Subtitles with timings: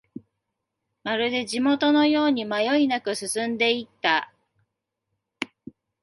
[1.03, 4.33] まるで地元のように迷いなく進んでいった